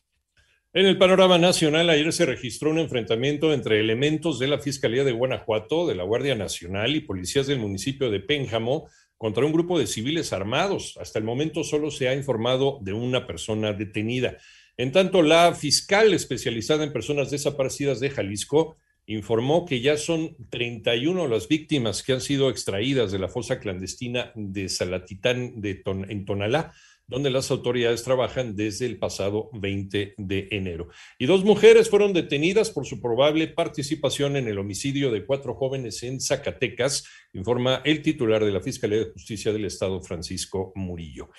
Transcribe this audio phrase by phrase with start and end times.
[0.74, 5.12] En el panorama nacional, ayer se registró un enfrentamiento entre elementos de la Fiscalía de
[5.12, 8.88] Guanajuato, de la Guardia Nacional y policías del municipio de Pénjamo
[9.18, 10.98] contra un grupo de civiles armados.
[11.00, 14.38] Hasta el momento solo se ha informado de una persona detenida.
[14.82, 21.28] En tanto, la fiscal especializada en personas desaparecidas de Jalisco informó que ya son 31
[21.28, 26.74] las víctimas que han sido extraídas de la fosa clandestina de Salatitán de en Tonalá,
[27.06, 30.88] donde las autoridades trabajan desde el pasado 20 de enero.
[31.20, 36.02] Y dos mujeres fueron detenidas por su probable participación en el homicidio de cuatro jóvenes
[36.02, 41.30] en Zacatecas, informa el titular de la Fiscalía de Justicia del Estado, Francisco Murillo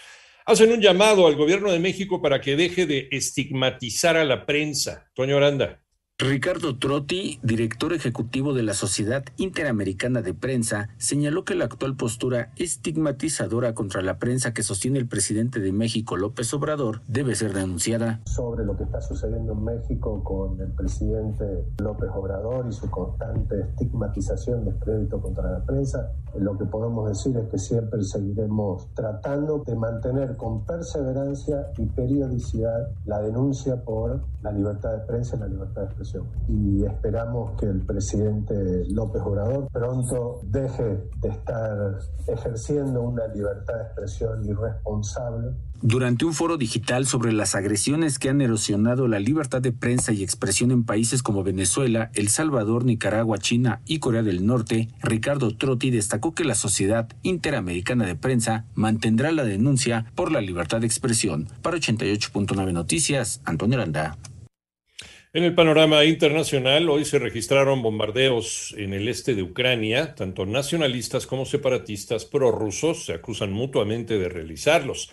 [0.47, 5.11] hacen un llamado al gobierno de México para que deje de estigmatizar a la prensa.
[5.15, 5.82] Toño Aranda.
[6.23, 12.53] Ricardo Trotti, director ejecutivo de la Sociedad Interamericana de Prensa, señaló que la actual postura
[12.55, 18.21] estigmatizadora contra la prensa que sostiene el presidente de México, López Obrador, debe ser denunciada.
[18.25, 23.61] Sobre lo que está sucediendo en México con el presidente López Obrador y su constante
[23.61, 29.75] estigmatización, descrédito contra la prensa, lo que podemos decir es que siempre seguiremos tratando de
[29.75, 35.83] mantener con perseverancia y periodicidad la denuncia por la libertad de prensa y la libertad
[35.83, 36.12] de expresión
[36.49, 38.55] y esperamos que el presidente
[38.89, 45.53] López Obrador pronto deje de estar ejerciendo una libertad de expresión irresponsable
[45.85, 50.23] durante un foro digital sobre las agresiones que han erosionado la libertad de prensa y
[50.23, 55.91] expresión en países como Venezuela, El Salvador, Nicaragua, China y Corea del Norte, Ricardo Trotti
[55.91, 61.49] destacó que la Sociedad Interamericana de Prensa mantendrá la denuncia por la libertad de expresión.
[61.63, 64.19] Para 88.9 Noticias, Antonio Aranda.
[65.35, 70.15] En el panorama internacional, hoy se registraron bombardeos en el este de Ucrania.
[70.15, 75.11] Tanto nacionalistas como separatistas prorrusos se acusan mutuamente de realizarlos.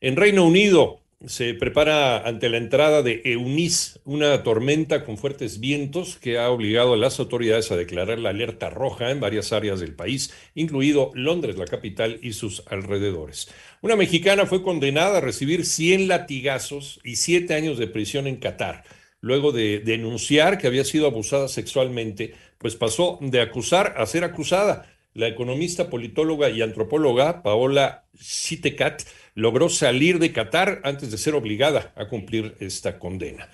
[0.00, 6.16] En Reino Unido se prepara ante la entrada de Eunice, una tormenta con fuertes vientos
[6.16, 9.94] que ha obligado a las autoridades a declarar la alerta roja en varias áreas del
[9.94, 13.48] país, incluido Londres, la capital, y sus alrededores.
[13.80, 18.82] Una mexicana fue condenada a recibir 100 latigazos y 7 años de prisión en Qatar
[19.22, 24.92] luego de denunciar que había sido abusada sexualmente, pues pasó de acusar a ser acusada.
[25.14, 29.02] La economista, politóloga y antropóloga Paola Sitecat
[29.34, 33.48] logró salir de Qatar antes de ser obligada a cumplir esta condena.